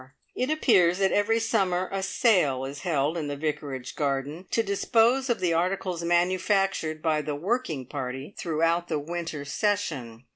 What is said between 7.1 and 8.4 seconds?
the "Working Party"